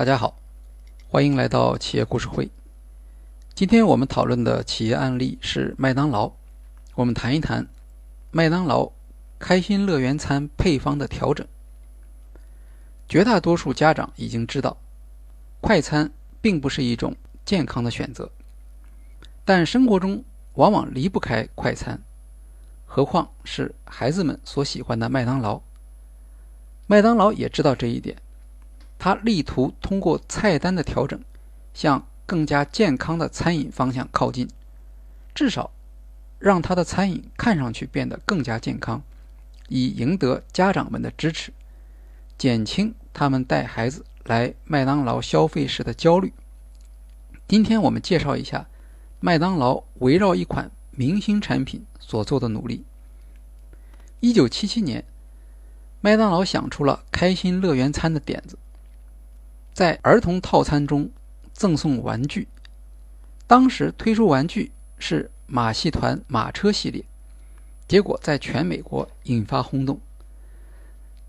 [0.00, 0.34] 大家好，
[1.10, 2.50] 欢迎来到企业故事会。
[3.54, 6.32] 今天我们讨论的企业案例是麦当劳。
[6.94, 7.68] 我们谈一谈
[8.30, 8.90] 麦当劳
[9.38, 11.46] 开心乐园餐配方的调整。
[13.10, 14.78] 绝大多数家长已经知道，
[15.60, 16.10] 快餐
[16.40, 17.14] 并不是一种
[17.44, 18.30] 健康的选择，
[19.44, 20.24] 但生活中
[20.54, 22.00] 往往离不开快餐，
[22.86, 25.60] 何况是孩子们所喜欢的麦当劳。
[26.86, 28.16] 麦当劳也知道这一点。
[29.00, 31.18] 他力图通过菜单的调整，
[31.72, 34.46] 向更加健康的餐饮方向靠近，
[35.34, 35.70] 至少
[36.38, 39.02] 让他的餐饮看上去变得更加健康，
[39.68, 41.50] 以赢得家长们的支持，
[42.36, 46.34] 减轻他们带孩子来麦当劳消费时的焦虑。
[47.48, 48.68] 今天我们介绍一下
[49.18, 52.84] 麦当劳围绕一款明星产品所做的努力。
[54.20, 55.06] 一九七七年，
[56.02, 58.58] 麦当劳想出了开心乐园餐的点子。
[59.80, 61.10] 在儿童套餐中
[61.54, 62.46] 赠送玩具，
[63.46, 67.02] 当时推出玩具是马戏团马车系列，
[67.88, 69.98] 结果在全美国引发轰动。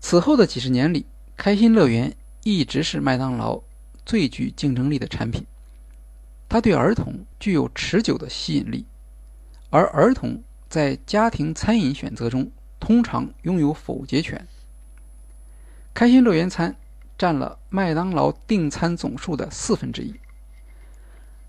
[0.00, 1.04] 此后的几十年里，
[1.36, 3.60] 开心乐园一直是麦当劳
[4.06, 5.44] 最具竞争力的产品。
[6.48, 8.86] 它对儿童具有持久的吸引力，
[9.68, 14.48] 而儿童在家庭餐饮选择中通常拥有否决权。
[15.92, 16.74] 开心乐园餐。
[17.18, 20.14] 占了麦当劳订餐总数的四分之一。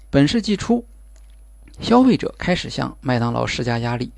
[0.10, 0.84] 本世纪初，
[1.80, 4.12] 消费者开始向麦当劳施加压力，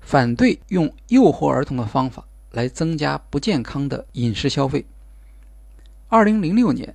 [0.00, 4.86] 反对用诱惑儿童的方法来增加不健康的饮食消费。
[6.06, 6.94] 二零零六年，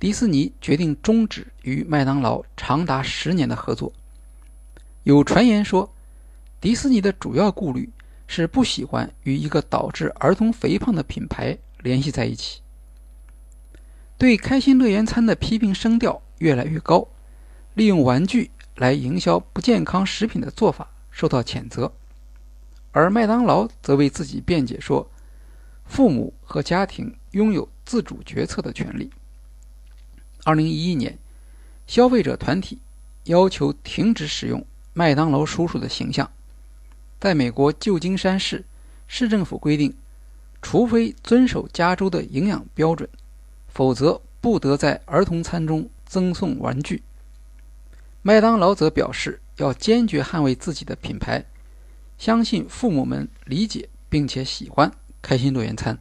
[0.00, 3.92] 迪士尼决定终止与麦当劳长达十年的合作。
[5.04, 5.94] 有传言说，
[6.60, 7.88] 迪士尼的主要顾虑
[8.26, 12.63] 是不喜欢与一个导致儿童肥胖的品牌联系在一起。
[14.16, 17.06] 对开心乐园餐的批评声调越来越高，
[17.74, 21.92] 利用玩具来营销不健康食品的做法受到谴责，
[22.92, 25.10] 而麦当劳则为自己辩解说，
[25.84, 29.10] 父母和家庭拥有自主决策的权利。
[30.44, 31.18] 二零一一年，
[31.86, 32.78] 消费者团体
[33.24, 36.30] 要求停止使用麦当劳叔叔的形象，
[37.18, 38.64] 在美国旧金山市
[39.08, 39.94] 市政府规定，
[40.62, 43.08] 除非遵守加州的营养标准。
[43.74, 47.02] 否则不得在儿童餐中赠送玩具。
[48.22, 51.44] 麦当劳则表示要坚决捍卫自己的品牌，
[52.16, 55.98] 相信父母们理解并且喜欢开心乐园餐。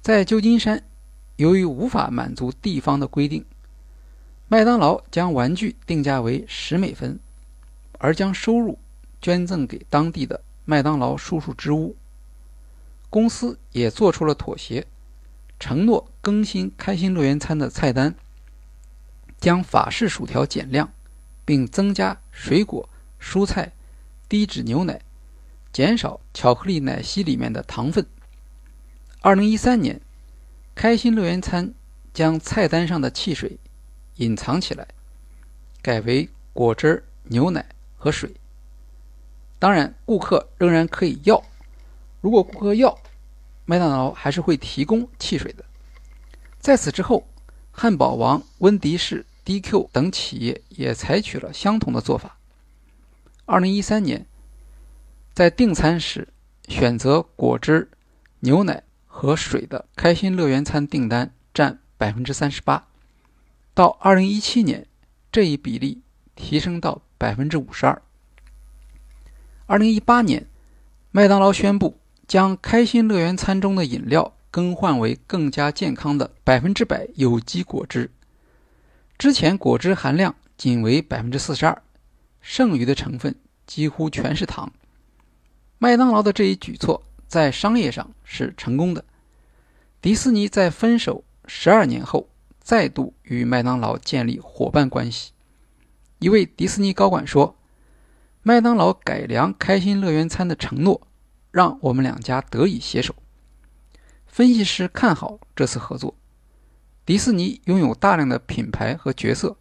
[0.00, 0.82] 在旧金山，
[1.36, 3.44] 由于无法满足地方的规定，
[4.48, 7.18] 麦当劳将玩具定价为十美分，
[7.98, 8.78] 而将收入
[9.20, 11.96] 捐赠给当地的麦当劳叔叔之屋。
[13.10, 14.86] 公司也做出了妥协。
[15.60, 18.14] 承诺更新开心乐园餐的菜单，
[19.38, 20.90] 将法式薯条减量，
[21.44, 22.88] 并增加水果、
[23.20, 23.70] 蔬菜、
[24.26, 25.02] 低脂牛奶，
[25.70, 28.06] 减少巧克力奶昔里面的糖分。
[29.20, 30.00] 二零一三年，
[30.74, 31.74] 开心乐园餐
[32.14, 33.58] 将菜单上的汽水
[34.16, 34.88] 隐藏起来，
[35.82, 37.66] 改为果汁、牛奶
[37.98, 38.34] 和水。
[39.58, 41.44] 当然，顾客仍然可以要，
[42.22, 42.98] 如果顾客要。
[43.64, 45.64] 麦当劳还是会提供汽水的。
[46.58, 47.26] 在此之后，
[47.70, 52.36] 汉堡王、温迪士、DQ 等企业也采取了相同的做法。
[53.46, 54.26] 二零一三年，
[55.32, 56.28] 在订餐时
[56.68, 57.88] 选择果汁、
[58.40, 62.88] 牛奶和水的开心乐园餐订单占百分之三十八，
[63.72, 64.86] 到二零一七年，
[65.32, 66.02] 这一比例
[66.34, 68.02] 提升到百分之五十二。
[69.66, 70.46] 二零一八年，
[71.10, 71.96] 麦当劳宣布。
[72.30, 78.08] 将开心乐园餐中的饮料更换为更加健康的百分之百有机果汁。
[79.18, 81.82] 之前果汁含量仅为百分之四十二，
[82.40, 83.34] 剩余的成分
[83.66, 84.72] 几乎全是糖。
[85.78, 89.04] 麦当劳的这一举措在商业上是成功的。
[90.00, 92.28] 迪士尼在分手十二年后
[92.60, 95.32] 再度与麦当劳建立伙伴关系。
[96.20, 97.56] 一位迪士尼高管说
[98.44, 101.00] ：“麦当劳改良开心乐园餐的承诺。”
[101.50, 103.14] 让我们两家得以携手。
[104.26, 106.14] 分析师看好这次合作。
[107.04, 109.56] 迪士尼拥有大量的品牌和角色，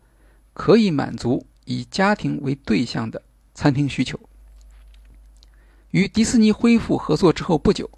[0.54, 3.24] 可以满足以家庭为对象的
[3.56, 4.20] 餐厅需求。
[5.92, 7.90] 与迪士尼恢复合作之后不久，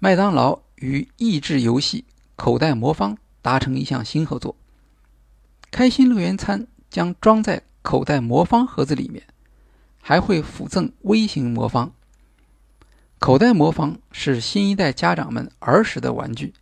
[0.00, 2.04] 麦当劳与益智游戏
[2.34, 4.56] 口袋魔方达成一项新合作。
[5.70, 9.22] 开心乐园餐将装在口袋魔方盒子里面，
[10.00, 11.92] 还会附赠微型魔方。
[13.22, 16.54] 口袋魔方是新一代家长们儿时的玩具。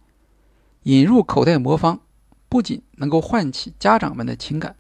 [0.83, 2.01] 引入口袋魔方
[2.51, 4.77] 不仅能够唤起家长们的情感，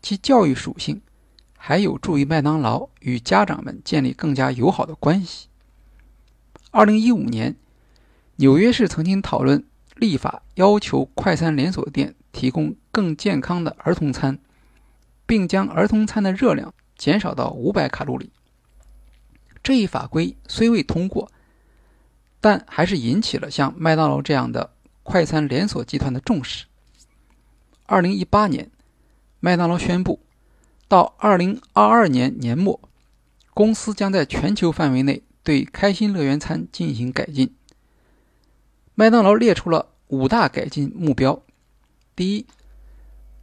[0.00, 1.02] 其教育属性
[1.58, 5.48] 还有助于麦当劳与家长们建立更加友好的关系。
[6.70, 7.56] 二零一五年，
[8.36, 9.64] 纽约市曾经讨论
[9.96, 14.38] 立法，要求快餐连锁店提供更健康的儿童餐，
[15.26, 18.30] 并将儿童餐的热量减少到五百卡路里。
[19.62, 21.30] 这一法规虽未通过，
[22.40, 24.72] 但还是引起了像麦当劳这样的
[25.02, 26.66] 快餐连锁集团的重视。
[27.86, 28.70] 二零一八年，
[29.38, 30.20] 麦当劳宣布，
[30.88, 32.80] 到二零二二年年末，
[33.54, 37.54] 公司将在全球范围内对开心乐园餐进行改进。
[38.94, 41.42] 麦当劳列出了五大改进目标：
[42.16, 42.46] 第一，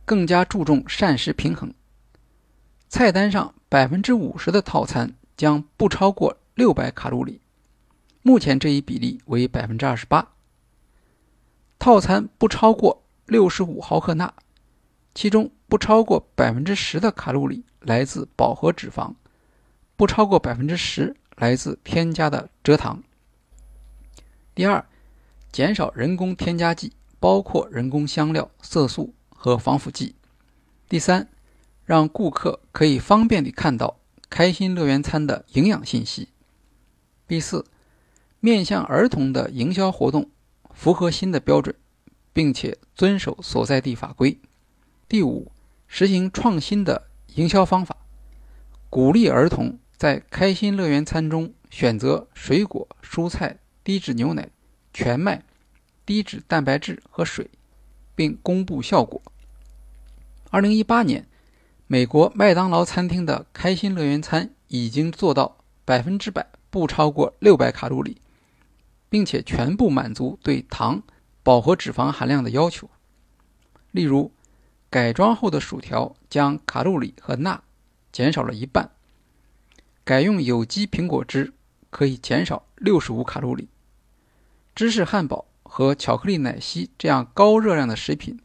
[0.06, 1.74] 更加注重膳食平衡，
[2.90, 5.16] 菜单上百分之五十的套餐。
[5.40, 7.40] 将不超过六百卡路里，
[8.24, 10.34] 目前这一比例为百分之二十八。
[11.80, 14.34] 套餐不超过六十五毫克钠，
[15.16, 19.14] 其中不超过百分之十的卡路里来自饱和脂肪，
[19.96, 23.02] 不超过百分之十来自添加的蔗糖。
[24.54, 24.86] 第二，
[25.54, 30.16] 减少人工添加剂，包括人工香料、色素和防腐剂。
[30.90, 31.30] 第三，
[31.86, 33.99] 让顾客可以方便地看到。
[34.30, 36.30] 开心乐园餐的营养信息。
[37.28, 37.66] 第四，
[38.40, 40.30] 面向儿童的营销活动
[40.74, 41.76] 符合新的标准，
[42.32, 44.40] 并且遵守所在地法规。
[45.08, 45.52] 第五，
[45.88, 47.98] 实行创新的营销方法，
[48.90, 54.50] 鼓励儿童在开心乐园餐中选择水果、蔬菜、低脂牛奶、
[54.94, 55.44] 全麦、
[56.06, 57.50] 低脂蛋白质和水，
[58.16, 59.22] 并公布效果。
[60.52, 61.26] 二零一八年。
[61.92, 68.22] 美国麦当劳餐厅的开心乐园餐已经做到百分之百不超过六百卡路里，
[69.10, 71.02] 并且全部满足对糖、
[71.42, 72.88] 饱和脂肪含量的要求。
[73.90, 74.32] 例如，
[74.92, 77.64] 改装后的薯条将卡路里和钠
[78.12, 78.92] 减少了一半；
[80.04, 81.54] 改用有机苹果汁
[81.90, 83.66] 可以减少六十五卡路里；
[84.76, 88.40] 芝士汉堡和巧克力奶昔这样高热量的食品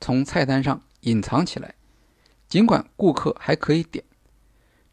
[0.00, 1.74] 从菜单上隐藏起来。
[2.54, 4.04] 尽管顾客还可以点，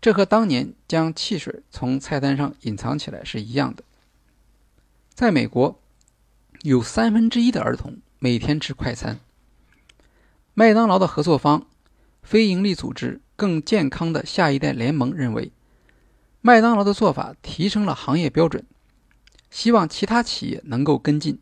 [0.01, 3.83] 这和当年将汽水从菜单上隐藏起来是一样的。
[5.13, 5.79] 在美国，
[6.63, 9.19] 有三分之一的儿童每天吃快餐。
[10.55, 11.67] 麦当劳的合作方
[12.23, 15.51] 非营利组织“更健康的下一代联盟”认为，
[16.41, 18.65] 麦当劳的做法提升了行业标准，
[19.51, 21.39] 希望其他企业能够跟进。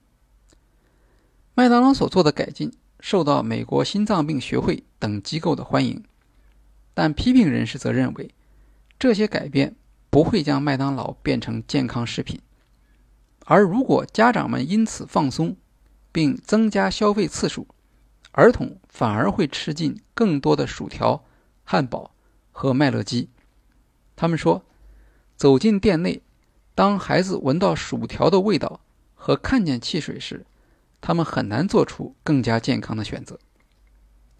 [1.53, 6.03] 麦当劳所做的改进受到美国心脏病学会等机构的欢迎。
[6.93, 8.33] 但批评人士则认为，
[8.97, 9.75] 这些改变
[10.09, 12.41] 不会将麦当劳变成健康食品，
[13.45, 15.55] 而如果家长们因此放松，
[16.11, 17.67] 并增加消费次数，
[18.31, 21.23] 儿童反而会吃进更多的薯条、
[21.63, 22.11] 汉堡
[22.51, 23.29] 和麦乐鸡。
[24.15, 24.65] 他们说，
[25.37, 26.21] 走进店内，
[26.75, 28.81] 当孩子闻到薯条的味道
[29.15, 30.45] 和看见汽水时，
[30.99, 33.39] 他们很难做出更加健康的选择。